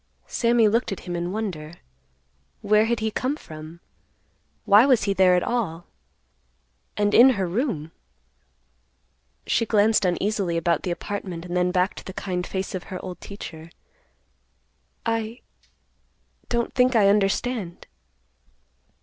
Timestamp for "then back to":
11.55-12.03